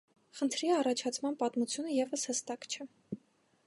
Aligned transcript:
Խնդրի 0.37 0.71
առաջացման 0.77 1.37
պատմությունը 1.43 1.95
ևս 1.99 2.27
հստակ 2.33 2.71
չէ։ 2.73 2.89